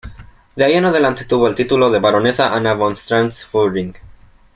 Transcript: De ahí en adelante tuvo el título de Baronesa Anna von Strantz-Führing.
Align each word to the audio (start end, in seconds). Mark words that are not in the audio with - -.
De 0.55 0.63
ahí 0.65 0.73
en 0.73 0.85
adelante 0.85 1.25
tuvo 1.25 1.47
el 1.47 1.53
título 1.53 1.91
de 1.91 1.99
Baronesa 1.99 2.51
Anna 2.55 2.73
von 2.73 2.93
Strantz-Führing. 2.95 3.93